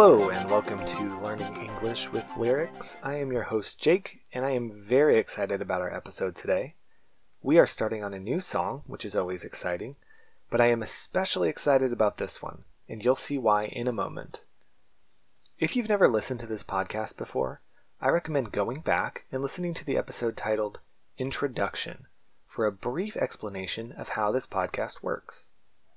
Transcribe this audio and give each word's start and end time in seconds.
Hello, 0.00 0.30
and 0.30 0.48
welcome 0.48 0.86
to 0.86 1.20
Learning 1.20 1.56
English 1.56 2.08
with 2.12 2.24
Lyrics. 2.36 2.96
I 3.02 3.16
am 3.16 3.32
your 3.32 3.42
host, 3.42 3.80
Jake, 3.80 4.20
and 4.32 4.46
I 4.46 4.50
am 4.50 4.70
very 4.70 5.18
excited 5.18 5.60
about 5.60 5.80
our 5.80 5.92
episode 5.92 6.36
today. 6.36 6.76
We 7.42 7.58
are 7.58 7.66
starting 7.66 8.04
on 8.04 8.14
a 8.14 8.20
new 8.20 8.38
song, 8.38 8.84
which 8.86 9.04
is 9.04 9.16
always 9.16 9.44
exciting, 9.44 9.96
but 10.50 10.60
I 10.60 10.66
am 10.66 10.82
especially 10.82 11.48
excited 11.48 11.92
about 11.92 12.18
this 12.18 12.40
one, 12.40 12.62
and 12.88 13.04
you'll 13.04 13.16
see 13.16 13.38
why 13.38 13.64
in 13.64 13.88
a 13.88 13.92
moment. 13.92 14.44
If 15.58 15.74
you've 15.74 15.88
never 15.88 16.08
listened 16.08 16.38
to 16.40 16.46
this 16.46 16.62
podcast 16.62 17.16
before, 17.16 17.60
I 18.00 18.10
recommend 18.10 18.52
going 18.52 18.82
back 18.82 19.24
and 19.32 19.42
listening 19.42 19.74
to 19.74 19.84
the 19.84 19.96
episode 19.96 20.36
titled 20.36 20.78
Introduction 21.18 22.06
for 22.46 22.66
a 22.66 22.72
brief 22.72 23.16
explanation 23.16 23.90
of 23.98 24.10
how 24.10 24.30
this 24.30 24.46
podcast 24.46 25.02
works. 25.02 25.46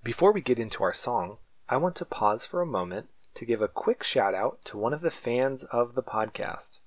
Before 0.04 0.32
we 0.32 0.42
get 0.42 0.58
into 0.58 0.84
our 0.84 0.92
song, 0.92 1.38
I 1.70 1.78
want 1.78 1.96
to 1.98 2.06
pause 2.06 2.48
for 2.48 2.62
a 2.62 2.66
moment 2.66 3.08
to 3.36 3.46
give 3.46 3.62
a 3.62 3.68
quick 3.68 4.04
shout 4.04 4.34
out 4.34 4.64
to 4.66 4.78
one 4.78 4.94
of 4.94 5.02
the 5.02 5.12
fans 5.12 5.64
of 5.66 5.96
the 5.96 6.04
podcast. 6.04 6.80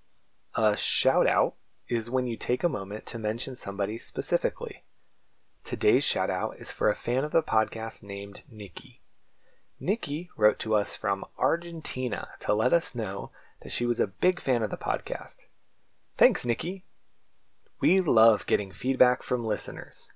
A 0.54 0.76
shout 0.76 1.26
out 1.26 1.54
is 1.88 2.10
when 2.10 2.26
you 2.26 2.36
take 2.36 2.62
a 2.62 2.68
moment 2.68 3.06
to 3.06 3.18
mention 3.18 3.54
somebody 3.54 3.98
specifically. 3.98 4.84
Today's 5.64 6.04
shout 6.04 6.30
out 6.30 6.56
is 6.58 6.70
for 6.70 6.88
a 6.88 6.94
fan 6.94 7.24
of 7.24 7.32
the 7.32 7.42
podcast 7.42 8.02
named 8.02 8.42
Nikki. 8.50 9.00
Nikki 9.80 10.30
wrote 10.36 10.58
to 10.60 10.74
us 10.74 10.96
from 10.96 11.24
Argentina 11.38 12.28
to 12.40 12.54
let 12.54 12.72
us 12.72 12.94
know 12.94 13.30
that 13.62 13.72
she 13.72 13.86
was 13.86 13.98
a 13.98 14.06
big 14.06 14.40
fan 14.40 14.62
of 14.62 14.70
the 14.70 14.76
podcast. 14.76 15.46
Thanks, 16.16 16.44
Nikki. 16.44 16.84
We 17.80 18.00
love 18.00 18.46
getting 18.46 18.70
feedback 18.70 19.22
from 19.22 19.44
listeners. 19.44 20.12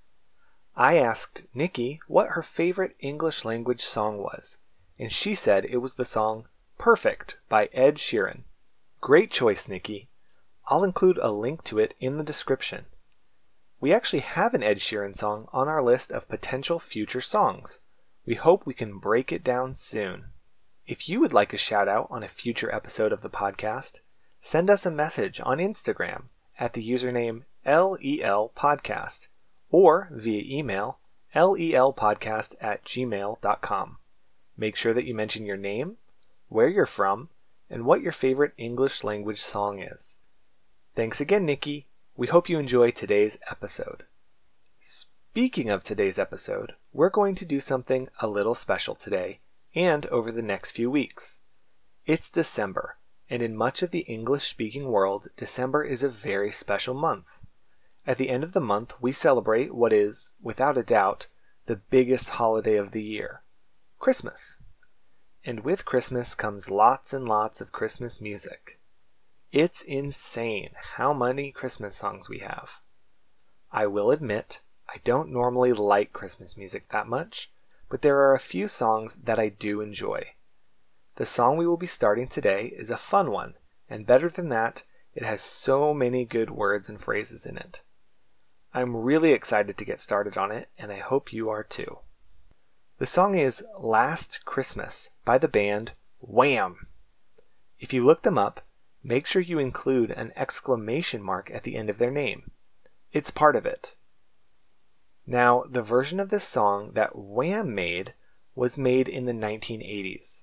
I 0.77 0.99
asked 0.99 1.47
Nikki 1.53 2.01
what 2.07 2.31
her 2.31 2.43
favorite 2.43 2.95
English 3.01 3.45
language 3.45 3.83
song 3.83 4.19
was, 4.19 4.59
and 4.99 5.13
she 5.13 5.35
said 5.35 5.65
it 5.65 5.79
was 5.79 5.95
the 5.95 6.05
song 6.05 6.47
Perfect 6.79 7.39
by 7.49 7.69
Ed 7.73 7.97
Sheeran. 7.97 8.43
Great 9.01 9.31
choice, 9.31 9.69
Nikki. 9.69 10.09
I'll 10.67 10.85
include 10.85 11.19
a 11.19 11.31
link 11.31 11.65
to 11.65 11.79
it 11.79 11.95
in 12.01 12.19
the 12.19 12.25
description. 12.25 12.87
We 13.81 13.93
actually 13.93 14.21
have 14.21 14.55
an 14.55 14.63
Ed 14.63 14.79
Sheeran 14.79 15.17
song 15.17 15.49
on 15.53 15.69
our 15.69 15.83
list 15.83 16.11
of 16.11 16.29
potential 16.29 16.79
future 16.79 17.21
songs. 17.21 17.81
We 18.27 18.35
hope 18.35 18.67
we 18.67 18.75
can 18.75 18.99
break 18.99 19.33
it 19.33 19.45
down 19.45 19.75
soon. 19.75 20.27
If 20.87 21.09
you 21.09 21.21
would 21.21 21.33
like 21.33 21.53
a 21.53 21.59
shout 21.59 21.89
out 21.89 22.09
on 22.11 22.23
a 22.23 22.29
future 22.29 22.75
episode 22.75 23.13
of 23.13 23.23
the 23.23 23.31
podcast, 23.31 24.01
send 24.41 24.69
us 24.69 24.85
a 24.85 24.91
message 24.91 25.41
on 25.45 25.59
Instagram 25.59 26.25
at 26.59 26.73
the 26.73 26.89
username 26.89 27.45
LEL 27.65 28.53
Podcast 28.57 29.29
or 29.71 30.09
via 30.11 30.43
email 30.45 30.99
lelpodcast 31.35 32.57
at 32.61 32.85
gmail.com. 32.85 33.99
Make 34.61 34.75
sure 34.75 34.93
that 34.93 35.05
you 35.05 35.15
mention 35.15 35.47
your 35.47 35.57
name, 35.57 35.99
where 36.49 36.69
you're 36.69 36.85
from, 36.85 37.29
and 37.71 37.85
what 37.85 38.03
your 38.03 38.11
favorite 38.11 38.55
English 38.59 39.05
language 39.05 39.41
song 39.41 39.79
is. 39.79 40.19
Thanks 40.97 41.21
again, 41.21 41.47
Nikki. 41.47 41.87
We 42.17 42.27
hope 42.27 42.49
you 42.49 42.59
enjoy 42.59 42.91
today's 42.91 43.39
episode. 43.49 44.03
Speaking 44.81 45.71
of 45.71 45.85
today's 45.85 46.19
episode, 46.19 46.75
we're 46.93 47.09
going 47.09 47.37
to 47.37 47.45
do 47.45 47.61
something 47.61 48.09
a 48.19 48.27
little 48.27 48.57
special 48.57 48.97
today 48.97 49.39
and 49.77 50.07
over 50.07 50.33
the 50.33 50.43
next 50.43 50.73
few 50.73 50.91
weeks. 50.91 51.41
It's 52.05 52.29
December, 52.29 52.97
and 53.31 53.43
in 53.43 53.57
much 53.57 53.83
of 53.83 53.93
the 53.93 54.01
English 54.01 54.49
speaking 54.49 54.89
world, 54.89 55.29
December 55.37 55.85
is 55.85 56.03
a 56.03 56.09
very 56.09 56.51
special 56.51 56.95
month. 56.95 57.47
At 58.09 58.19
the 58.19 58.29
end 58.29 58.43
of 58.43 58.55
the 58.55 58.61
month, 58.61 58.95
we 59.01 59.13
celebrate 59.13 59.73
what 59.73 59.93
is, 59.93 60.33
without 60.43 60.77
a 60.77 60.83
doubt, 60.83 61.29
the 61.67 61.77
biggest 61.77 62.31
holiday 62.31 62.75
of 62.75 62.91
the 62.91 63.03
year 63.03 63.43
Christmas. 63.99 64.61
And 65.45 65.61
with 65.61 65.85
Christmas 65.85 66.35
comes 66.37 66.71
lots 66.71 67.13
and 67.13 67.29
lots 67.29 67.61
of 67.61 67.73
Christmas 67.73 68.21
music. 68.21 68.79
It's 69.51 69.83
insane 69.83 70.71
how 70.97 71.13
many 71.13 71.51
Christmas 71.51 71.97
songs 71.97 72.29
we 72.29 72.39
have. 72.39 72.81
I 73.73 73.87
will 73.87 74.11
admit, 74.11 74.61
I 74.89 74.99
don't 75.05 75.33
normally 75.33 75.73
like 75.73 76.13
Christmas 76.13 76.57
music 76.57 76.91
that 76.91 77.09
much, 77.09 77.51
but 77.91 78.03
there 78.03 78.19
are 78.19 78.35
a 78.35 78.39
few 78.39 78.69
songs 78.69 79.17
that 79.25 79.39
I 79.39 79.49
do 79.49 79.81
enjoy. 79.81 80.29
The 81.17 81.27
song 81.27 81.57
we 81.57 81.67
will 81.67 81.77
be 81.77 81.87
starting 81.87 82.29
today 82.29 82.73
is 82.77 82.91
a 82.91 82.97
fun 82.97 83.33
one, 83.33 83.55
and 83.91 84.07
better 84.07 84.29
than 84.29 84.49
that, 84.51 84.85
it 85.15 85.25
has 85.25 85.41
so 85.41 85.93
many 85.93 86.25
good 86.25 86.51
words 86.51 86.89
and 86.89 87.01
phrases 87.01 87.45
in 87.45 87.57
it. 87.57 87.83
I'm 88.73 88.97
really 88.97 89.33
excited 89.33 89.77
to 89.77 89.85
get 89.85 89.99
started 89.99 90.37
on 90.37 90.53
it, 90.53 90.69
and 90.79 90.93
I 90.93 91.01
hope 91.01 91.33
you 91.33 91.51
are 91.51 91.65
too. 91.65 91.99
The 92.99 93.07
song 93.07 93.37
is 93.37 93.65
Last 93.79 94.45
Christmas 94.45 95.11
by 95.25 95.39
the 95.39 95.47
band 95.47 95.93
Wham! 96.19 96.89
If 97.79 97.93
you 97.93 98.05
look 98.05 98.23
them 98.23 98.37
up, 98.37 98.67
make 99.05 99.25
sure 99.25 99.41
you 99.41 99.61
include 99.61 100.11
an 100.11 100.33
exclamation 100.35 101.23
mark 101.23 101.49
at 101.55 101.63
the 101.63 101.77
end 101.77 101.91
of 101.91 101.99
their 101.99 102.11
name. 102.11 102.51
It's 103.13 103.31
part 103.31 103.55
of 103.55 103.65
it. 103.65 103.95
Now, 105.29 105.63
the 105.71 105.81
version 105.81 106.19
of 106.19 106.31
this 106.31 106.43
song 106.43 106.91
that 106.95 107.15
Wham 107.15 107.73
made 107.73 108.15
was 108.57 108.77
made 108.77 109.07
in 109.07 109.27
the 109.27 109.33
1980s. 109.33 110.43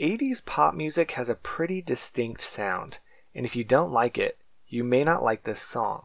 80s 0.00 0.42
pop 0.46 0.74
music 0.74 1.10
has 1.10 1.28
a 1.28 1.34
pretty 1.34 1.82
distinct 1.82 2.40
sound, 2.40 3.00
and 3.34 3.44
if 3.44 3.54
you 3.54 3.64
don't 3.64 3.92
like 3.92 4.16
it, 4.16 4.38
you 4.66 4.82
may 4.82 5.04
not 5.04 5.22
like 5.22 5.42
this 5.42 5.60
song. 5.60 6.04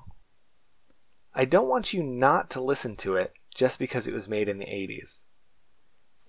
I 1.33 1.45
don't 1.45 1.69
want 1.69 1.93
you 1.93 2.03
not 2.03 2.49
to 2.49 2.61
listen 2.61 2.97
to 2.97 3.15
it 3.15 3.35
just 3.55 3.79
because 3.79 4.05
it 4.05 4.13
was 4.13 4.27
made 4.27 4.49
in 4.49 4.57
the 4.57 4.65
80s. 4.65 5.23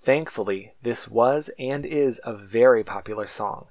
Thankfully, 0.03 0.75
this 0.83 1.09
was 1.09 1.51
and 1.59 1.85
is 1.85 2.21
a 2.25 2.35
very 2.35 2.83
popular 2.83 3.27
song, 3.27 3.67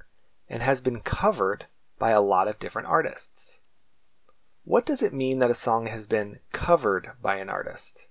and 0.47 0.61
has 0.61 0.79
been 0.79 1.01
covered 1.01 1.65
by 1.97 2.11
a 2.11 2.21
lot 2.21 2.47
of 2.47 2.59
different 2.59 2.87
artists. 2.87 3.59
What 4.63 4.85
does 4.85 5.01
it 5.01 5.13
mean 5.13 5.39
that 5.39 5.49
a 5.49 5.55
song 5.55 5.87
has 5.87 6.05
been 6.05 6.39
covered 6.51 7.11
by 7.21 7.37
an 7.37 7.49
artist? 7.49 8.07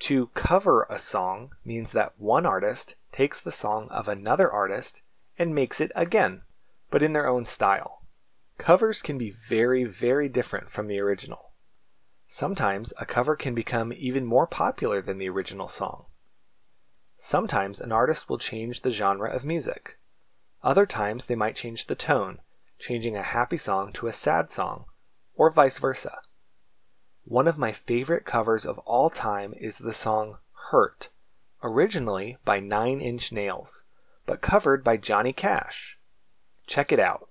To 0.00 0.28
cover 0.28 0.86
a 0.88 0.98
song 0.98 1.50
means 1.64 1.90
that 1.90 2.12
one 2.18 2.46
artist 2.46 2.94
takes 3.10 3.40
the 3.40 3.50
song 3.50 3.88
of 3.90 4.06
another 4.06 4.50
artist 4.50 5.02
and 5.36 5.52
makes 5.52 5.80
it 5.80 5.90
again, 5.96 6.42
but 6.88 7.02
in 7.02 7.14
their 7.14 7.26
own 7.26 7.44
style. 7.44 8.02
Covers 8.58 9.02
can 9.02 9.18
be 9.18 9.30
very, 9.30 9.82
very 9.82 10.28
different 10.28 10.70
from 10.70 10.86
the 10.86 11.00
original. 11.00 11.50
Sometimes 12.28 12.92
a 12.98 13.06
cover 13.06 13.34
can 13.34 13.54
become 13.54 13.92
even 13.92 14.24
more 14.24 14.46
popular 14.46 15.02
than 15.02 15.18
the 15.18 15.28
original 15.28 15.66
song. 15.66 16.04
Sometimes 17.20 17.80
an 17.80 17.90
artist 17.90 18.28
will 18.30 18.38
change 18.38 18.82
the 18.82 18.90
genre 18.90 19.28
of 19.28 19.44
music. 19.44 19.98
Other 20.62 20.86
times 20.86 21.26
they 21.26 21.34
might 21.34 21.56
change 21.56 21.88
the 21.88 21.96
tone, 21.96 22.38
changing 22.78 23.16
a 23.16 23.24
happy 23.24 23.56
song 23.56 23.92
to 23.94 24.06
a 24.06 24.12
sad 24.12 24.50
song 24.50 24.84
or 25.34 25.50
vice 25.50 25.80
versa. 25.80 26.20
One 27.24 27.48
of 27.48 27.58
my 27.58 27.72
favorite 27.72 28.24
covers 28.24 28.64
of 28.64 28.78
all 28.78 29.10
time 29.10 29.52
is 29.58 29.78
the 29.78 29.92
song 29.92 30.38
Hurt, 30.70 31.08
originally 31.60 32.38
by 32.44 32.60
Nine 32.60 33.00
Inch 33.00 33.32
Nails, 33.32 33.82
but 34.24 34.40
covered 34.40 34.84
by 34.84 34.96
Johnny 34.96 35.32
Cash. 35.32 35.98
Check 36.68 36.92
it 36.92 37.00
out. 37.00 37.28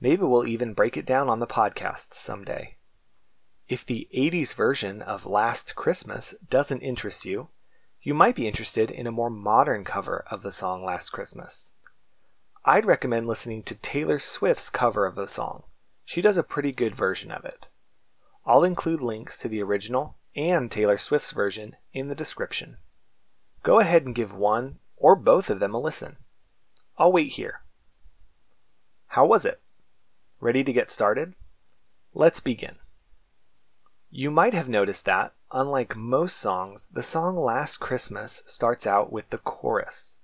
Maybe 0.00 0.24
we'll 0.24 0.48
even 0.48 0.74
break 0.74 0.96
it 0.96 1.06
down 1.06 1.28
on 1.28 1.38
the 1.38 1.46
podcast 1.46 2.14
someday. 2.14 2.74
If 3.68 3.86
the 3.86 4.08
80s 4.12 4.54
version 4.54 5.02
of 5.02 5.24
Last 5.24 5.76
Christmas 5.76 6.34
doesn't 6.50 6.80
interest 6.80 7.24
you, 7.24 7.48
you 8.08 8.14
might 8.14 8.34
be 8.34 8.46
interested 8.46 8.90
in 8.90 9.06
a 9.06 9.12
more 9.12 9.28
modern 9.28 9.84
cover 9.84 10.24
of 10.30 10.40
the 10.40 10.50
song 10.50 10.82
Last 10.82 11.10
Christmas. 11.10 11.72
I'd 12.64 12.86
recommend 12.86 13.26
listening 13.26 13.62
to 13.64 13.74
Taylor 13.74 14.18
Swift's 14.18 14.70
cover 14.70 15.04
of 15.04 15.14
the 15.14 15.26
song. 15.26 15.64
She 16.06 16.22
does 16.22 16.38
a 16.38 16.42
pretty 16.42 16.72
good 16.72 16.96
version 16.96 17.30
of 17.30 17.44
it. 17.44 17.66
I'll 18.46 18.64
include 18.64 19.02
links 19.02 19.36
to 19.40 19.48
the 19.48 19.62
original 19.62 20.16
and 20.34 20.70
Taylor 20.70 20.96
Swift's 20.96 21.32
version 21.32 21.76
in 21.92 22.08
the 22.08 22.14
description. 22.14 22.78
Go 23.62 23.78
ahead 23.78 24.06
and 24.06 24.14
give 24.14 24.32
one 24.32 24.78
or 24.96 25.14
both 25.14 25.50
of 25.50 25.60
them 25.60 25.74
a 25.74 25.78
listen. 25.78 26.16
I'll 26.96 27.12
wait 27.12 27.32
here. 27.32 27.60
How 29.08 29.26
was 29.26 29.44
it? 29.44 29.60
Ready 30.40 30.64
to 30.64 30.72
get 30.72 30.90
started? 30.90 31.34
Let's 32.14 32.40
begin. 32.40 32.76
You 34.10 34.30
might 34.30 34.54
have 34.54 34.66
noticed 34.66 35.04
that, 35.04 35.34
unlike 35.52 35.96
most 35.96 36.36
songs, 36.36 36.88
the 36.92 37.02
song 37.02 37.36
Last 37.36 37.78
Christmas 37.78 38.42
starts 38.46 38.86
out 38.86 39.12
with 39.12 39.30
the 39.30 39.38
chorus. 39.38 40.18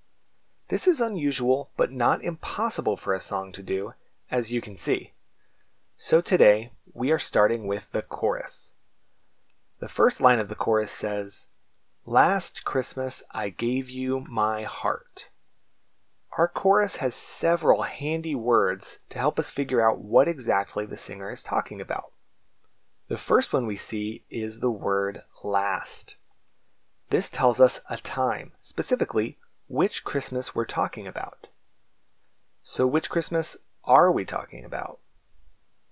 This 0.68 0.86
is 0.86 1.00
unusual 1.00 1.70
but 1.76 1.92
not 1.92 2.24
impossible 2.24 2.96
for 2.96 3.14
a 3.14 3.20
song 3.20 3.52
to 3.52 3.62
do, 3.62 3.94
as 4.30 4.52
you 4.52 4.60
can 4.60 4.76
see. 4.76 5.12
So 5.96 6.20
today, 6.20 6.70
we 6.92 7.10
are 7.10 7.18
starting 7.18 7.66
with 7.66 7.92
the 7.92 8.02
chorus. 8.02 8.72
The 9.80 9.88
first 9.88 10.20
line 10.20 10.38
of 10.38 10.48
the 10.48 10.54
chorus 10.54 10.90
says, 10.90 11.48
Last 12.06 12.64
Christmas 12.64 13.22
I 13.30 13.48
gave 13.48 13.88
you 13.88 14.20
my 14.28 14.64
heart. 14.64 15.28
Our 16.36 16.48
chorus 16.48 16.96
has 16.96 17.14
several 17.14 17.82
handy 17.82 18.34
words 18.34 18.98
to 19.10 19.18
help 19.18 19.38
us 19.38 19.50
figure 19.50 19.86
out 19.86 20.00
what 20.00 20.26
exactly 20.26 20.84
the 20.84 20.96
singer 20.96 21.30
is 21.30 21.42
talking 21.42 21.80
about. 21.80 22.13
The 23.14 23.18
first 23.18 23.52
one 23.52 23.68
we 23.68 23.76
see 23.76 24.24
is 24.28 24.58
the 24.58 24.72
word 24.72 25.22
last. 25.44 26.16
This 27.10 27.30
tells 27.30 27.60
us 27.60 27.80
a 27.88 27.96
time, 27.98 28.50
specifically 28.60 29.38
which 29.68 30.02
Christmas 30.02 30.52
we're 30.52 30.64
talking 30.64 31.06
about. 31.06 31.46
So, 32.64 32.88
which 32.88 33.08
Christmas 33.08 33.56
are 33.84 34.10
we 34.10 34.24
talking 34.24 34.64
about? 34.64 34.98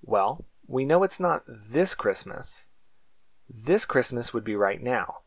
Well, 0.03 0.47
we 0.67 0.85
know 0.85 1.05
it's 1.05 1.21
not 1.21 1.45
this 1.47 1.95
Christmas. 1.95 2.71
This 3.49 3.85
Christmas 3.85 4.35
would 4.35 4.43
be 4.43 4.57
right 4.57 4.83
now, 4.83 5.19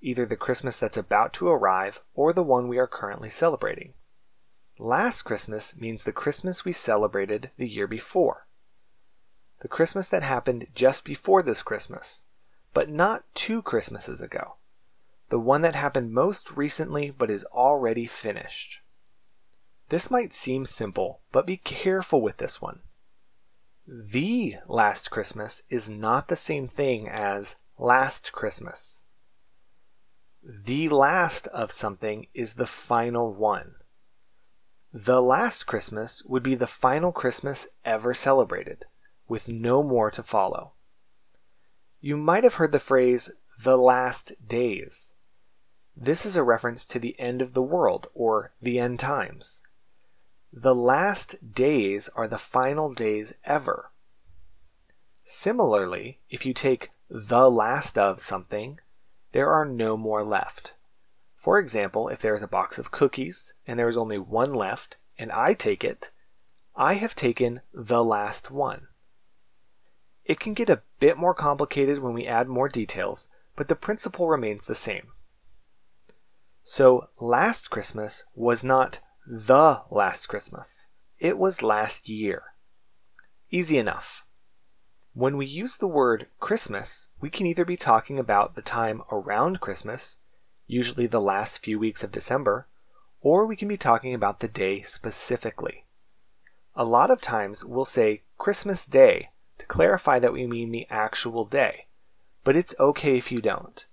either 0.00 0.26
the 0.26 0.36
Christmas 0.36 0.78
that's 0.78 0.96
about 0.96 1.32
to 1.32 1.48
arrive 1.48 2.00
or 2.14 2.32
the 2.32 2.44
one 2.44 2.68
we 2.68 2.78
are 2.78 2.86
currently 2.86 3.28
celebrating. 3.28 3.94
Last 4.78 5.22
Christmas 5.22 5.76
means 5.76 6.04
the 6.04 6.12
Christmas 6.12 6.64
we 6.64 6.72
celebrated 6.72 7.50
the 7.56 7.68
year 7.68 7.88
before. 7.88 8.43
The 9.64 9.68
Christmas 9.68 10.10
that 10.10 10.22
happened 10.22 10.66
just 10.74 11.06
before 11.06 11.42
this 11.42 11.62
Christmas, 11.62 12.26
but 12.74 12.90
not 12.90 13.24
two 13.34 13.62
Christmases 13.62 14.20
ago. 14.20 14.56
The 15.30 15.40
one 15.40 15.62
that 15.62 15.74
happened 15.74 16.12
most 16.12 16.54
recently 16.54 17.10
but 17.10 17.30
is 17.30 17.46
already 17.46 18.06
finished. 18.06 18.80
This 19.88 20.10
might 20.10 20.34
seem 20.34 20.66
simple, 20.66 21.22
but 21.32 21.46
be 21.46 21.56
careful 21.56 22.20
with 22.20 22.36
this 22.36 22.60
one. 22.60 22.80
The 23.88 24.56
last 24.68 25.10
Christmas 25.10 25.62
is 25.70 25.88
not 25.88 26.28
the 26.28 26.36
same 26.36 26.68
thing 26.68 27.08
as 27.08 27.56
last 27.78 28.32
Christmas. 28.32 29.02
The 30.42 30.90
last 30.90 31.46
of 31.46 31.72
something 31.72 32.26
is 32.34 32.54
the 32.54 32.66
final 32.66 33.32
one. 33.32 33.76
The 34.92 35.22
last 35.22 35.66
Christmas 35.66 36.22
would 36.26 36.42
be 36.42 36.54
the 36.54 36.66
final 36.66 37.12
Christmas 37.12 37.66
ever 37.82 38.12
celebrated, 38.12 38.84
with 39.28 39.48
no 39.48 39.82
more 39.82 40.10
to 40.10 40.22
follow. 40.22 40.72
You 42.00 42.16
might 42.16 42.44
have 42.44 42.54
heard 42.54 42.72
the 42.72 42.78
phrase, 42.78 43.30
the 43.62 43.78
last 43.78 44.34
days. 44.46 45.14
This 45.96 46.26
is 46.26 46.36
a 46.36 46.42
reference 46.42 46.86
to 46.88 46.98
the 46.98 47.18
end 47.18 47.40
of 47.40 47.54
the 47.54 47.62
world, 47.62 48.08
or 48.14 48.52
the 48.60 48.78
end 48.78 48.98
times. 49.00 49.62
The 50.52 50.74
last 50.74 51.54
days 51.54 52.08
are 52.14 52.28
the 52.28 52.38
final 52.38 52.92
days 52.92 53.34
ever. 53.44 53.90
Similarly, 55.22 56.20
if 56.28 56.44
you 56.44 56.52
take 56.52 56.90
the 57.08 57.50
last 57.50 57.96
of 57.96 58.20
something, 58.20 58.78
there 59.32 59.50
are 59.50 59.64
no 59.64 59.96
more 59.96 60.24
left. 60.24 60.74
For 61.36 61.58
example, 61.58 62.08
if 62.08 62.20
there 62.20 62.34
is 62.34 62.42
a 62.42 62.48
box 62.48 62.78
of 62.78 62.90
cookies 62.90 63.54
and 63.66 63.78
there 63.78 63.88
is 63.88 63.96
only 63.96 64.18
one 64.18 64.52
left, 64.52 64.96
and 65.18 65.32
I 65.32 65.54
take 65.54 65.84
it, 65.84 66.10
I 66.76 66.94
have 66.94 67.14
taken 67.14 67.60
the 67.72 68.04
last 68.04 68.50
one. 68.50 68.88
It 70.24 70.40
can 70.40 70.54
get 70.54 70.70
a 70.70 70.82
bit 71.00 71.16
more 71.18 71.34
complicated 71.34 71.98
when 71.98 72.14
we 72.14 72.26
add 72.26 72.48
more 72.48 72.68
details, 72.68 73.28
but 73.56 73.68
the 73.68 73.76
principle 73.76 74.28
remains 74.28 74.66
the 74.66 74.74
same. 74.74 75.08
So, 76.62 77.08
last 77.20 77.70
Christmas 77.70 78.24
was 78.34 78.64
not 78.64 79.00
the 79.26 79.82
last 79.90 80.28
Christmas. 80.28 80.88
It 81.18 81.36
was 81.36 81.62
last 81.62 82.08
year. 82.08 82.54
Easy 83.50 83.76
enough. 83.76 84.24
When 85.12 85.36
we 85.36 85.46
use 85.46 85.76
the 85.76 85.86
word 85.86 86.26
Christmas, 86.40 87.08
we 87.20 87.30
can 87.30 87.46
either 87.46 87.64
be 87.64 87.76
talking 87.76 88.18
about 88.18 88.54
the 88.54 88.62
time 88.62 89.02
around 89.12 89.60
Christmas, 89.60 90.18
usually 90.66 91.06
the 91.06 91.20
last 91.20 91.62
few 91.62 91.78
weeks 91.78 92.02
of 92.02 92.10
December, 92.10 92.66
or 93.20 93.46
we 93.46 93.56
can 93.56 93.68
be 93.68 93.76
talking 93.76 94.14
about 94.14 94.40
the 94.40 94.48
day 94.48 94.80
specifically. 94.80 95.84
A 96.74 96.84
lot 96.84 97.10
of 97.10 97.20
times 97.20 97.64
we'll 97.64 97.84
say 97.84 98.22
Christmas 98.38 98.86
Day 98.86 99.28
to 99.58 99.66
clarify 99.66 100.18
that 100.18 100.32
we 100.32 100.46
mean 100.46 100.70
the 100.70 100.86
actual 100.90 101.44
day, 101.44 101.86
but 102.42 102.56
it's 102.56 102.74
okay 102.78 103.16
if 103.16 103.30
you 103.32 103.40
don't. 103.40 103.86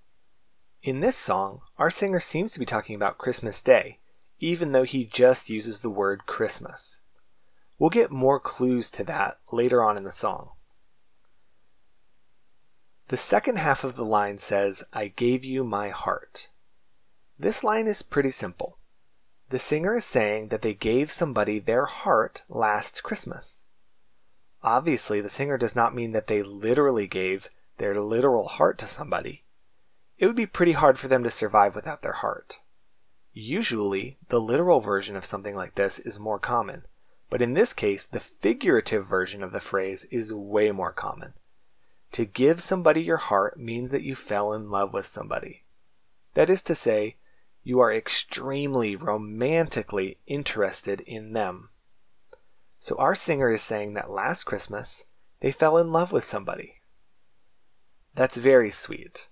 In 0.83 0.99
this 0.99 1.15
song, 1.15 1.61
our 1.77 1.91
singer 1.91 2.19
seems 2.19 2.51
to 2.53 2.59
be 2.59 2.65
talking 2.65 2.95
about 2.95 3.17
Christmas 3.17 3.61
Day, 3.61 3.99
even 4.39 4.71
though 4.71 4.83
he 4.83 5.05
just 5.05 5.49
uses 5.49 5.81
the 5.81 5.89
word 5.89 6.25
Christmas. 6.25 7.01
We'll 7.77 7.89
get 7.89 8.11
more 8.11 8.39
clues 8.39 8.89
to 8.91 9.03
that 9.05 9.39
later 9.51 9.83
on 9.83 9.97
in 9.97 10.03
the 10.03 10.11
song. 10.11 10.49
The 13.09 13.17
second 13.17 13.57
half 13.57 13.83
of 13.83 13.95
the 13.95 14.05
line 14.05 14.37
says, 14.37 14.83
I 14.93 15.07
gave 15.07 15.43
you 15.43 15.63
my 15.63 15.89
heart. 15.89 16.49
This 17.37 17.63
line 17.63 17.87
is 17.87 18.03
pretty 18.03 18.31
simple. 18.31 18.77
The 19.49 19.59
singer 19.59 19.95
is 19.95 20.05
saying 20.05 20.47
that 20.47 20.61
they 20.61 20.73
gave 20.73 21.11
somebody 21.11 21.59
their 21.59 21.85
heart 21.85 22.43
last 22.47 23.03
Christmas. 23.03 23.70
Obviously, 24.63 25.21
the 25.21 25.29
singer 25.29 25.57
does 25.57 25.75
not 25.75 25.95
mean 25.95 26.11
that 26.11 26.27
they 26.27 26.43
literally 26.43 27.07
gave 27.07 27.49
their 27.77 27.99
literal 27.99 28.47
heart 28.47 28.77
to 28.77 28.87
somebody. 28.87 29.43
It 30.19 30.27
would 30.27 30.35
be 30.35 30.45
pretty 30.45 30.73
hard 30.73 30.99
for 30.99 31.07
them 31.07 31.23
to 31.23 31.31
survive 31.31 31.75
without 31.75 32.03
their 32.03 32.13
heart. 32.13 32.59
Usually, 33.33 34.17
the 34.27 34.39
literal 34.39 34.79
version 34.81 35.15
of 35.15 35.25
something 35.25 35.55
like 35.55 35.75
this 35.75 35.97
is 35.99 36.19
more 36.19 36.37
common, 36.37 36.83
but 37.29 37.41
in 37.41 37.53
this 37.53 37.73
case, 37.73 38.05
the 38.05 38.19
figurative 38.19 39.07
version 39.07 39.41
of 39.41 39.51
the 39.51 39.59
phrase 39.59 40.05
is 40.11 40.33
way 40.33 40.69
more 40.71 40.91
common. 40.91 41.33
To 42.11 42.25
give 42.25 42.61
somebody 42.61 43.01
your 43.01 43.17
heart 43.17 43.57
means 43.57 43.89
that 43.89 44.03
you 44.03 44.15
fell 44.15 44.53
in 44.53 44.69
love 44.69 44.93
with 44.93 45.07
somebody. 45.07 45.63
That 46.33 46.49
is 46.49 46.61
to 46.63 46.75
say, 46.75 47.15
you 47.63 47.79
are 47.79 47.93
extremely 47.93 48.95
romantically 48.95 50.17
interested 50.27 51.01
in 51.01 51.33
them. 51.33 51.69
So 52.81 52.95
our 52.97 53.13
singer 53.13 53.51
is 53.51 53.61
saying 53.61 53.93
that 53.93 54.09
last 54.09 54.45
Christmas 54.45 55.05
they 55.39 55.51
fell 55.51 55.77
in 55.77 55.91
love 55.91 56.11
with 56.11 56.23
somebody. 56.23 56.81
That's 58.15 58.37
very 58.37 58.71
sweet. 58.71 59.27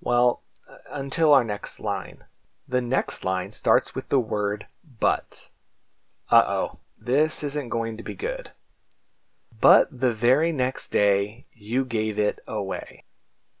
Well, 0.00 0.42
until 0.90 1.34
our 1.34 1.44
next 1.44 1.78
line. 1.78 2.24
The 2.66 2.80
next 2.80 3.22
line 3.22 3.50
starts 3.50 3.94
with 3.94 4.08
the 4.08 4.18
word 4.18 4.66
but. 4.98 5.50
Uh 6.30 6.44
oh, 6.46 6.78
this 6.98 7.44
isn't 7.44 7.68
going 7.68 7.98
to 7.98 8.02
be 8.02 8.14
good. 8.14 8.52
But 9.60 9.88
the 10.00 10.14
very 10.14 10.50
next 10.50 10.88
day 10.88 11.44
you 11.52 11.84
gave 11.84 12.18
it 12.18 12.38
away. 12.48 13.04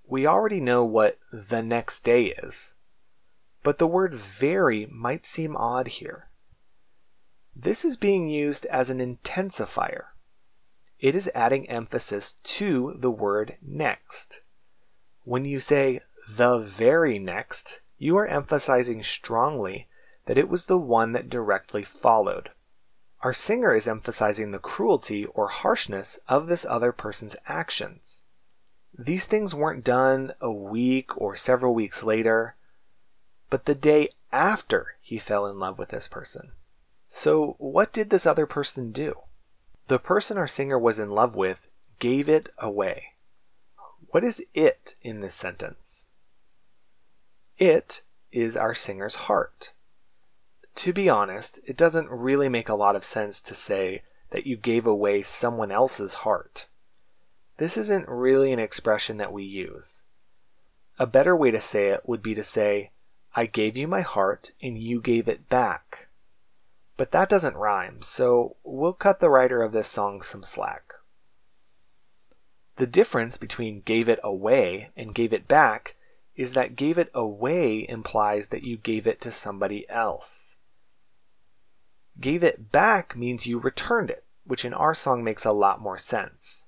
We 0.08 0.26
already 0.26 0.60
know 0.60 0.82
what 0.82 1.18
the 1.30 1.62
next 1.62 2.04
day 2.04 2.34
is, 2.42 2.74
but 3.62 3.76
the 3.76 3.86
word 3.86 4.14
very 4.14 4.86
might 4.86 5.26
seem 5.26 5.58
odd 5.58 5.88
here. 5.88 6.29
This 7.54 7.84
is 7.84 7.96
being 7.96 8.28
used 8.28 8.66
as 8.66 8.90
an 8.90 8.98
intensifier. 8.98 10.04
It 10.98 11.14
is 11.14 11.30
adding 11.34 11.68
emphasis 11.68 12.34
to 12.34 12.94
the 12.98 13.10
word 13.10 13.56
next. 13.62 14.40
When 15.24 15.44
you 15.44 15.60
say 15.60 16.00
the 16.28 16.58
very 16.58 17.18
next, 17.18 17.80
you 17.98 18.16
are 18.16 18.26
emphasizing 18.26 19.02
strongly 19.02 19.88
that 20.26 20.38
it 20.38 20.48
was 20.48 20.66
the 20.66 20.78
one 20.78 21.12
that 21.12 21.30
directly 21.30 21.82
followed. 21.82 22.50
Our 23.22 23.32
singer 23.32 23.74
is 23.74 23.88
emphasizing 23.88 24.50
the 24.50 24.58
cruelty 24.58 25.26
or 25.26 25.48
harshness 25.48 26.18
of 26.28 26.46
this 26.46 26.64
other 26.64 26.92
person's 26.92 27.36
actions. 27.46 28.22
These 28.98 29.26
things 29.26 29.54
weren't 29.54 29.84
done 29.84 30.32
a 30.40 30.50
week 30.50 31.16
or 31.20 31.36
several 31.36 31.74
weeks 31.74 32.02
later, 32.02 32.56
but 33.50 33.64
the 33.64 33.74
day 33.74 34.08
after 34.32 34.94
he 35.00 35.18
fell 35.18 35.46
in 35.46 35.58
love 35.58 35.78
with 35.78 35.90
this 35.90 36.08
person. 36.08 36.52
So, 37.10 37.56
what 37.58 37.92
did 37.92 38.10
this 38.10 38.24
other 38.24 38.46
person 38.46 38.92
do? 38.92 39.14
The 39.88 39.98
person 39.98 40.38
our 40.38 40.46
singer 40.46 40.78
was 40.78 41.00
in 41.00 41.10
love 41.10 41.34
with 41.34 41.68
gave 41.98 42.28
it 42.28 42.48
away. 42.56 43.14
What 44.10 44.24
is 44.24 44.44
it 44.54 44.94
in 45.02 45.20
this 45.20 45.34
sentence? 45.34 46.06
It 47.58 48.02
is 48.32 48.56
our 48.56 48.74
singer's 48.74 49.26
heart. 49.26 49.72
To 50.76 50.92
be 50.92 51.10
honest, 51.10 51.60
it 51.66 51.76
doesn't 51.76 52.08
really 52.08 52.48
make 52.48 52.68
a 52.68 52.74
lot 52.74 52.96
of 52.96 53.04
sense 53.04 53.40
to 53.42 53.54
say 53.54 54.02
that 54.30 54.46
you 54.46 54.56
gave 54.56 54.86
away 54.86 55.22
someone 55.22 55.72
else's 55.72 56.14
heart. 56.14 56.68
This 57.58 57.76
isn't 57.76 58.08
really 58.08 58.52
an 58.52 58.60
expression 58.60 59.16
that 59.18 59.32
we 59.32 59.42
use. 59.42 60.04
A 60.98 61.06
better 61.06 61.36
way 61.36 61.50
to 61.50 61.60
say 61.60 61.88
it 61.88 62.08
would 62.08 62.22
be 62.22 62.34
to 62.34 62.44
say, 62.44 62.92
I 63.34 63.46
gave 63.46 63.76
you 63.76 63.88
my 63.88 64.00
heart 64.00 64.52
and 64.62 64.78
you 64.78 65.00
gave 65.00 65.28
it 65.28 65.48
back. 65.48 66.08
But 67.00 67.12
that 67.12 67.30
doesn't 67.30 67.56
rhyme, 67.56 68.02
so 68.02 68.56
we'll 68.62 68.92
cut 68.92 69.20
the 69.20 69.30
writer 69.30 69.62
of 69.62 69.72
this 69.72 69.88
song 69.88 70.20
some 70.20 70.42
slack. 70.42 70.92
The 72.76 72.86
difference 72.86 73.38
between 73.38 73.80
gave 73.80 74.06
it 74.06 74.20
away 74.22 74.90
and 74.94 75.14
gave 75.14 75.32
it 75.32 75.48
back 75.48 75.96
is 76.36 76.52
that 76.52 76.76
gave 76.76 76.98
it 76.98 77.10
away 77.14 77.88
implies 77.88 78.48
that 78.48 78.64
you 78.64 78.76
gave 78.76 79.06
it 79.06 79.18
to 79.22 79.32
somebody 79.32 79.88
else. 79.88 80.58
Gave 82.20 82.44
it 82.44 82.70
back 82.70 83.16
means 83.16 83.46
you 83.46 83.58
returned 83.58 84.10
it, 84.10 84.26
which 84.44 84.66
in 84.66 84.74
our 84.74 84.94
song 84.94 85.24
makes 85.24 85.46
a 85.46 85.52
lot 85.52 85.80
more 85.80 85.96
sense. 85.96 86.66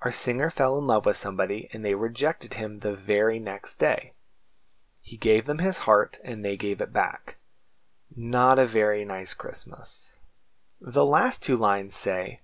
Our 0.00 0.10
singer 0.10 0.50
fell 0.50 0.76
in 0.76 0.88
love 0.88 1.06
with 1.06 1.16
somebody 1.16 1.68
and 1.72 1.84
they 1.84 1.94
rejected 1.94 2.54
him 2.54 2.80
the 2.80 2.96
very 2.96 3.38
next 3.38 3.78
day. 3.78 4.14
He 5.00 5.16
gave 5.16 5.44
them 5.44 5.58
his 5.58 5.86
heart 5.86 6.18
and 6.24 6.44
they 6.44 6.56
gave 6.56 6.80
it 6.80 6.92
back. 6.92 7.36
Not 8.14 8.58
a 8.58 8.66
very 8.66 9.04
nice 9.04 9.34
Christmas. 9.34 10.12
The 10.80 11.04
last 11.04 11.42
two 11.42 11.56
lines 11.56 11.94
say, 11.94 12.40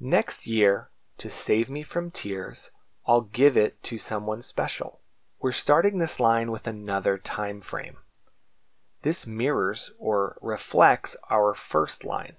Next 0.00 0.46
year, 0.46 0.90
to 1.18 1.30
save 1.30 1.70
me 1.70 1.82
from 1.82 2.10
tears, 2.10 2.70
I'll 3.06 3.22
give 3.22 3.56
it 3.56 3.82
to 3.84 3.98
someone 3.98 4.42
special. 4.42 5.00
We're 5.40 5.52
starting 5.52 5.98
this 5.98 6.18
line 6.18 6.50
with 6.50 6.66
another 6.66 7.18
time 7.18 7.60
frame. 7.60 7.98
This 9.02 9.26
mirrors 9.26 9.92
or 9.98 10.38
reflects 10.40 11.16
our 11.28 11.54
first 11.54 12.04
line. 12.04 12.36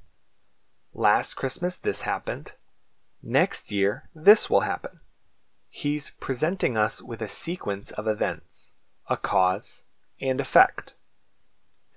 Last 0.94 1.36
Christmas, 1.36 1.78
this 1.78 2.02
happened. 2.02 2.54
Next 3.22 3.72
year, 3.72 4.10
this 4.16 4.50
will 4.50 4.62
happen. 4.62 5.02
He's 5.70 6.12
presenting 6.20 6.78
us 6.78 7.02
with 7.02 7.22
a 7.22 7.28
sequence 7.28 7.92
of 7.92 8.08
events, 8.08 8.74
a 9.10 9.18
cause 9.18 9.84
and 10.20 10.40
effect. 10.40 10.94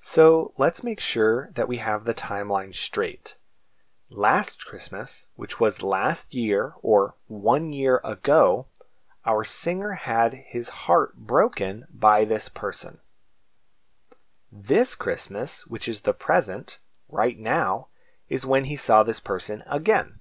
So 0.01 0.53
let's 0.57 0.85
make 0.85 1.01
sure 1.01 1.51
that 1.55 1.67
we 1.67 1.79
have 1.79 2.05
the 2.05 2.15
timeline 2.15 2.73
straight. 2.73 3.35
Last 4.09 4.65
Christmas, 4.65 5.29
which 5.35 5.59
was 5.59 5.83
last 5.83 6.35
year 6.35 6.75
or 6.83 7.17
one 7.27 7.73
year 7.73 8.01
ago, 8.05 8.67
our 9.27 9.43
singer 9.43 9.95
had 9.95 10.35
his 10.35 10.69
heart 10.69 11.17
broken 11.17 11.89
by 11.93 12.25
this 12.25 12.49
person. 12.49 12.99
This 14.53 14.95
Christmas, 14.95 15.67
which 15.67 15.89
is 15.89 16.03
the 16.03 16.13
present, 16.13 16.79
right 17.09 17.37
now, 17.37 17.89
is 18.29 18.47
when 18.47 18.67
he 18.67 18.77
saw 18.77 19.03
this 19.03 19.19
person 19.19 19.65
again. 19.67 20.21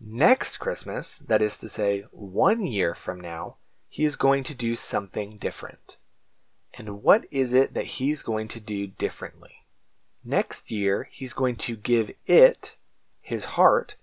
Next 0.00 0.56
Christmas, 0.56 1.20
that 1.20 1.40
is 1.40 1.58
to 1.58 1.68
say, 1.68 2.06
one 2.10 2.66
year 2.66 2.92
from 2.96 3.20
now, 3.20 3.54
he 3.88 4.04
is 4.04 4.16
going 4.16 4.42
to 4.42 4.54
do 4.54 4.74
something 4.74 5.38
different. 5.38 5.97
And 6.78 7.02
what 7.02 7.26
is 7.32 7.54
it 7.54 7.74
that 7.74 7.86
he's 7.86 8.22
going 8.22 8.46
to 8.48 8.60
do 8.60 8.86
differently? 8.86 9.66
Next 10.24 10.70
year, 10.70 11.08
he's 11.10 11.32
going 11.32 11.56
to 11.56 11.76
give 11.76 12.12
it, 12.24 12.76
his 13.20 13.44
heart, 13.56 13.96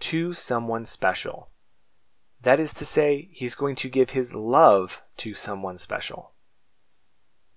to 0.00 0.32
someone 0.32 0.86
special. 0.86 1.50
That 2.40 2.58
is 2.58 2.72
to 2.74 2.86
say, 2.86 3.28
he's 3.32 3.54
going 3.54 3.76
to 3.76 3.90
give 3.90 4.10
his 4.10 4.34
love 4.34 5.02
to 5.18 5.34
someone 5.34 5.76
special. 5.76 6.32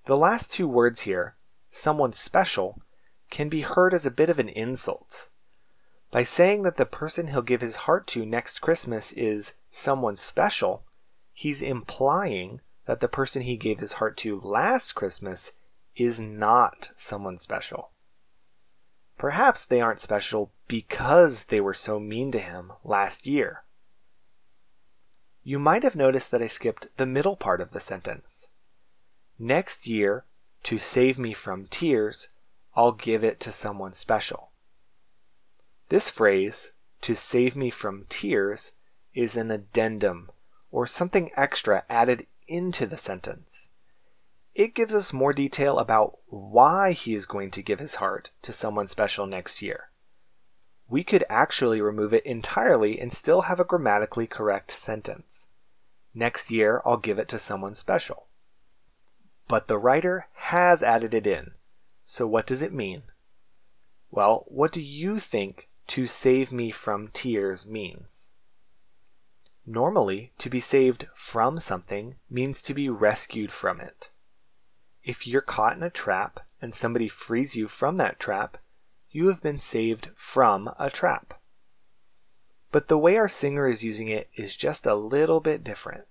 The 0.05 0.17
last 0.17 0.51
two 0.51 0.67
words 0.67 1.01
here, 1.01 1.36
someone 1.70 2.12
special, 2.12 2.79
can 3.32 3.48
be 3.48 3.62
heard 3.62 3.94
as 3.94 4.05
a 4.05 4.12
bit 4.12 4.29
of 4.29 4.39
an 4.39 4.50
insult. 4.50 5.29
By 6.12 6.24
saying 6.24 6.63
that 6.63 6.75
the 6.75 6.86
person 6.86 7.27
he'll 7.27 7.41
give 7.41 7.62
his 7.62 7.77
heart 7.77 8.08
to 8.08 8.25
next 8.25 8.60
Christmas 8.60 9.13
is 9.13 9.53
someone 9.70 10.17
special, 10.17 10.84
he's 11.32 11.62
implying 11.62 12.60
that 12.86 13.00
the 13.00 13.08
person 13.08 13.42
he 13.42 13.58
gave 13.58 13.80
his 13.80 13.94
heart 13.94 14.18
to 14.18 14.39
last 14.42 14.94
Christmas 14.94 15.54
is 15.96 16.20
not 16.20 16.92
someone 16.96 17.38
special. 17.38 17.92
Perhaps 19.18 19.65
they 19.65 19.82
aren't 19.82 20.00
special 20.00 20.51
because 20.68 21.46
they 21.46 21.62
were 21.62 21.74
so 21.74 22.00
mean 22.00 22.32
to 22.32 22.39
him 22.39 22.74
last 22.84 23.25
year. 23.25 23.63
You 25.44 25.60
might 25.60 25.84
have 25.84 25.96
noticed 25.96 26.32
that 26.32 26.42
I 26.42 26.48
skipped 26.48 26.88
the 26.98 27.06
middle 27.06 27.36
part 27.36 27.62
of 27.62 27.72
the 27.72 27.80
sentence. 27.80 28.50
Next 29.38 29.88
year, 29.88 30.25
to 30.63 30.80
save 30.80 31.20
me 31.20 31.34
from 31.34 31.68
tears, 31.68 32.30
I'll 32.75 32.92
give 32.92 33.24
it 33.24 33.39
to 33.42 33.51
someone 33.51 33.94
special. 33.94 34.50
This 35.89 36.10
phrase, 36.10 36.74
to 37.01 37.15
save 37.15 37.56
me 37.56 37.70
from 37.70 38.06
tears, 38.10 38.74
is 39.13 39.38
an 39.38 39.51
addendum 39.51 40.32
or 40.72 40.88
something 40.88 41.30
extra 41.38 41.84
added 41.89 42.25
into 42.48 42.86
the 42.86 42.98
sentence. 42.98 43.70
It 44.54 44.74
gives 44.74 44.94
us 44.94 45.12
more 45.12 45.34
detail 45.34 45.80
about 45.80 46.18
why 46.28 46.94
he 46.94 47.14
is 47.14 47.25
going 47.25 47.52
to 47.52 47.62
give 47.62 47.80
his 47.80 47.96
heart 47.96 48.32
to 48.42 48.54
someone 48.54 48.88
special 48.88 49.25
next 49.25 49.62
year. 49.62 49.90
We 50.88 51.04
could 51.04 51.25
actually 51.30 51.82
remove 51.82 52.14
it 52.14 52.25
entirely 52.25 53.00
and 53.00 53.12
still 53.12 53.42
have 53.42 53.60
a 53.60 53.66
grammatically 53.66 54.28
correct 54.28 54.72
sentence. 54.72 55.48
Next 56.14 56.52
year, 56.52 56.82
I'll 56.86 56.98
give 56.98 57.20
it 57.20 57.28
to 57.30 57.40
someone 57.40 57.75
special. 57.75 58.28
But 59.48 59.68
the 59.68 59.78
writer 59.78 60.28
has 60.34 60.82
added 60.82 61.14
it 61.14 61.28
in, 61.28 61.52
so, 62.08 62.28
what 62.28 62.46
does 62.46 62.62
it 62.62 62.72
mean? 62.72 63.02
Well, 64.12 64.46
what 64.48 64.72
do 64.72 64.82
you 64.82 65.20
think 65.20 65.70
to 65.88 66.06
save 66.06 66.52
me 66.52 66.70
from 66.70 67.10
tears 67.10 67.66
means? 67.66 68.32
Normally, 69.68 70.32
to 70.38 70.50
be 70.50 70.60
saved 70.60 71.08
from 71.16 71.60
something 71.60 72.16
means 72.30 72.62
to 72.64 72.74
be 72.74 72.88
rescued 72.88 73.52
from 73.52 73.82
it. 73.82 74.10
If 75.04 75.26
you're 75.26 75.42
caught 75.42 75.76
in 75.76 75.84
a 75.84 75.90
trap 75.90 76.40
and 76.62 76.74
somebody 76.74 77.08
frees 77.08 77.56
you 77.56 77.68
from 77.68 77.96
that 77.98 78.20
trap, 78.20 78.58
you 79.10 79.28
have 79.28 79.42
been 79.42 79.58
saved 79.58 80.10
from 80.16 80.70
a 80.78 80.90
trap. 80.90 81.40
But 82.72 82.90
the 82.90 82.98
way 82.98 83.18
our 83.18 83.30
singer 83.30 83.68
is 83.68 83.84
using 83.84 84.08
it 84.08 84.30
is 84.36 84.56
just 84.56 84.86
a 84.86 84.96
little 84.96 85.40
bit 85.40 85.64
different. 85.64 86.06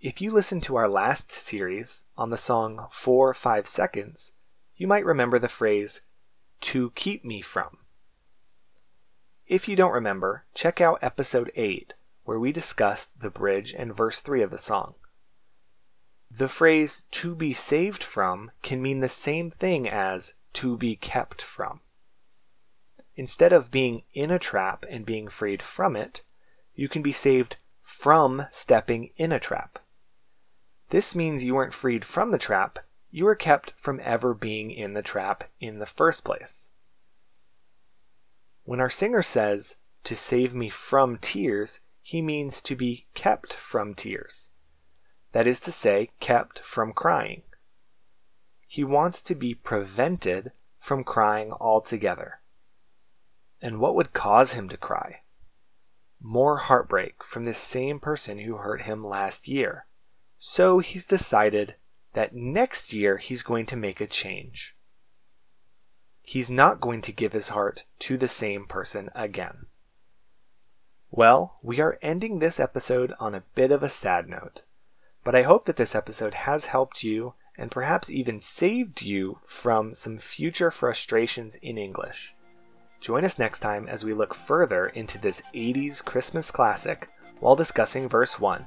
If 0.00 0.20
you 0.20 0.32
listen 0.32 0.60
to 0.62 0.76
our 0.76 0.88
last 0.88 1.30
series 1.30 2.04
on 2.18 2.30
the 2.30 2.36
song 2.36 2.88
4 2.90 3.32
5 3.32 3.66
Seconds, 3.66 4.32
you 4.76 4.86
might 4.86 5.04
remember 5.04 5.38
the 5.38 5.48
phrase, 5.48 6.02
to 6.62 6.90
keep 6.90 7.24
me 7.24 7.40
from. 7.40 7.78
If 9.46 9.68
you 9.68 9.76
don't 9.76 9.92
remember, 9.92 10.44
check 10.54 10.80
out 10.80 10.98
episode 11.02 11.52
8, 11.54 11.94
where 12.24 12.38
we 12.38 12.52
discussed 12.52 13.20
the 13.20 13.30
bridge 13.30 13.74
and 13.76 13.94
verse 13.94 14.20
3 14.20 14.42
of 14.42 14.50
the 14.50 14.58
song. 14.58 14.94
The 16.30 16.48
phrase 16.48 17.04
to 17.10 17.34
be 17.34 17.52
saved 17.52 18.02
from 18.02 18.52
can 18.62 18.80
mean 18.80 19.00
the 19.00 19.08
same 19.08 19.50
thing 19.50 19.88
as 19.88 20.34
to 20.54 20.76
be 20.76 20.96
kept 20.96 21.42
from. 21.42 21.80
Instead 23.14 23.52
of 23.52 23.70
being 23.70 24.02
in 24.14 24.30
a 24.30 24.38
trap 24.38 24.86
and 24.88 25.04
being 25.04 25.28
freed 25.28 25.60
from 25.60 25.96
it, 25.96 26.22
you 26.74 26.88
can 26.88 27.02
be 27.02 27.12
saved 27.12 27.56
from 27.82 28.46
stepping 28.50 29.10
in 29.16 29.32
a 29.32 29.40
trap. 29.40 29.78
This 30.88 31.14
means 31.14 31.44
you 31.44 31.54
weren't 31.54 31.74
freed 31.74 32.04
from 32.04 32.30
the 32.30 32.38
trap, 32.38 32.78
you 33.10 33.24
were 33.24 33.34
kept 33.34 33.74
from 33.76 34.00
ever 34.02 34.32
being 34.32 34.70
in 34.70 34.94
the 34.94 35.02
trap 35.02 35.44
in 35.60 35.78
the 35.78 35.86
first 35.86 36.24
place. 36.24 36.70
When 38.64 38.80
our 38.80 38.90
singer 38.90 39.22
says, 39.22 39.76
to 40.04 40.16
save 40.16 40.54
me 40.54 40.68
from 40.68 41.18
tears, 41.18 41.80
he 42.02 42.20
means 42.20 42.60
to 42.62 42.74
be 42.74 43.06
kept 43.14 43.54
from 43.54 43.94
tears. 43.94 44.50
That 45.32 45.46
is 45.46 45.60
to 45.60 45.72
say, 45.72 46.10
kept 46.20 46.58
from 46.58 46.92
crying. 46.92 47.42
He 48.66 48.84
wants 48.84 49.22
to 49.22 49.34
be 49.34 49.54
prevented 49.54 50.52
from 50.78 51.04
crying 51.04 51.52
altogether. 51.52 52.40
And 53.60 53.78
what 53.78 53.94
would 53.94 54.12
cause 54.12 54.54
him 54.54 54.68
to 54.68 54.76
cry? 54.76 55.20
More 56.20 56.58
heartbreak 56.58 57.22
from 57.22 57.44
this 57.44 57.58
same 57.58 58.00
person 58.00 58.40
who 58.40 58.56
hurt 58.56 58.82
him 58.82 59.04
last 59.04 59.46
year. 59.46 59.86
So 60.38 60.80
he's 60.80 61.06
decided 61.06 61.76
that 62.14 62.34
next 62.34 62.92
year 62.92 63.16
he's 63.18 63.42
going 63.42 63.66
to 63.66 63.76
make 63.76 64.00
a 64.00 64.06
change. 64.06 64.76
He's 66.20 66.50
not 66.50 66.80
going 66.80 67.02
to 67.02 67.12
give 67.12 67.32
his 67.32 67.50
heart 67.50 67.84
to 68.00 68.16
the 68.16 68.28
same 68.28 68.66
person 68.66 69.10
again. 69.14 69.66
Well, 71.14 71.58
we 71.62 71.78
are 71.78 71.98
ending 72.00 72.38
this 72.38 72.58
episode 72.58 73.12
on 73.20 73.34
a 73.34 73.42
bit 73.54 73.70
of 73.70 73.82
a 73.82 73.90
sad 73.90 74.30
note, 74.30 74.62
but 75.24 75.34
I 75.34 75.42
hope 75.42 75.66
that 75.66 75.76
this 75.76 75.94
episode 75.94 76.32
has 76.32 76.64
helped 76.64 77.04
you 77.04 77.34
and 77.58 77.70
perhaps 77.70 78.08
even 78.08 78.40
saved 78.40 79.02
you 79.02 79.38
from 79.44 79.92
some 79.92 80.16
future 80.16 80.70
frustrations 80.70 81.56
in 81.56 81.76
English. 81.76 82.34
Join 82.98 83.26
us 83.26 83.38
next 83.38 83.60
time 83.60 83.88
as 83.88 84.06
we 84.06 84.14
look 84.14 84.32
further 84.32 84.86
into 84.86 85.18
this 85.18 85.42
80s 85.54 86.02
Christmas 86.02 86.50
classic 86.50 87.10
while 87.40 87.56
discussing 87.56 88.08
verse 88.08 88.40
1. 88.40 88.64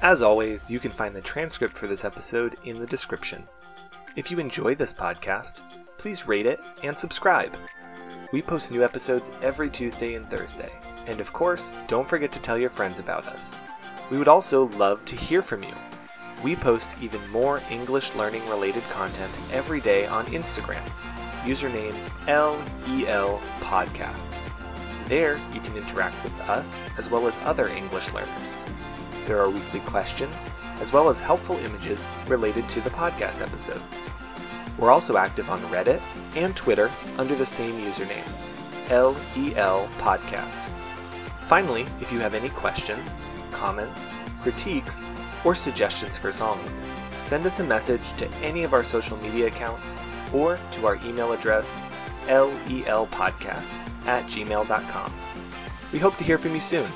As 0.00 0.22
always, 0.22 0.70
you 0.70 0.80
can 0.80 0.92
find 0.92 1.14
the 1.14 1.20
transcript 1.20 1.76
for 1.76 1.86
this 1.86 2.06
episode 2.06 2.56
in 2.64 2.78
the 2.78 2.86
description. 2.86 3.46
If 4.16 4.30
you 4.30 4.38
enjoy 4.38 4.76
this 4.76 4.94
podcast, 4.94 5.60
please 5.98 6.26
rate 6.26 6.46
it 6.46 6.58
and 6.82 6.98
subscribe. 6.98 7.54
We 8.32 8.40
post 8.40 8.70
new 8.70 8.82
episodes 8.82 9.30
every 9.42 9.68
Tuesday 9.68 10.14
and 10.14 10.28
Thursday. 10.30 10.72
And 11.06 11.20
of 11.20 11.34
course, 11.34 11.74
don't 11.86 12.08
forget 12.08 12.32
to 12.32 12.40
tell 12.40 12.56
your 12.56 12.70
friends 12.70 12.98
about 12.98 13.26
us. 13.26 13.60
We 14.10 14.16
would 14.16 14.26
also 14.26 14.68
love 14.68 15.04
to 15.04 15.16
hear 15.16 15.42
from 15.42 15.62
you. 15.62 15.74
We 16.42 16.56
post 16.56 16.96
even 17.02 17.28
more 17.28 17.60
English 17.70 18.14
learning 18.14 18.48
related 18.48 18.84
content 18.84 19.30
every 19.52 19.82
day 19.82 20.06
on 20.06 20.24
Instagram. 20.26 20.82
Username 21.42 21.94
LEL 22.26 23.38
Podcast. 23.58 24.34
There, 25.08 25.38
you 25.52 25.60
can 25.60 25.76
interact 25.76 26.24
with 26.24 26.32
us 26.48 26.82
as 26.96 27.10
well 27.10 27.26
as 27.26 27.38
other 27.40 27.68
English 27.68 28.14
learners. 28.14 28.64
There 29.26 29.42
are 29.42 29.50
weekly 29.50 29.80
questions, 29.80 30.50
as 30.80 30.90
well 30.90 31.10
as 31.10 31.20
helpful 31.20 31.58
images 31.58 32.08
related 32.28 32.66
to 32.70 32.80
the 32.80 32.90
podcast 32.90 33.42
episodes. 33.42 34.08
We're 34.82 34.90
also 34.90 35.16
active 35.16 35.48
on 35.48 35.60
Reddit 35.70 36.02
and 36.34 36.56
Twitter 36.56 36.90
under 37.16 37.36
the 37.36 37.46
same 37.46 37.74
username, 37.74 38.26
LEL 38.90 39.86
Podcast. 39.98 40.68
Finally, 41.42 41.86
if 42.00 42.10
you 42.10 42.18
have 42.18 42.34
any 42.34 42.48
questions, 42.48 43.20
comments, 43.52 44.10
critiques, 44.40 45.04
or 45.44 45.54
suggestions 45.54 46.18
for 46.18 46.32
songs, 46.32 46.82
send 47.20 47.46
us 47.46 47.60
a 47.60 47.64
message 47.64 48.12
to 48.14 48.28
any 48.38 48.64
of 48.64 48.74
our 48.74 48.82
social 48.82 49.16
media 49.18 49.46
accounts 49.46 49.94
or 50.34 50.58
to 50.72 50.84
our 50.84 50.96
email 51.04 51.30
address, 51.30 51.80
lelpodcast 52.26 53.74
at 54.06 54.24
gmail.com. 54.24 55.14
We 55.92 56.00
hope 56.00 56.16
to 56.16 56.24
hear 56.24 56.38
from 56.38 56.56
you 56.56 56.60
soon. 56.60 56.90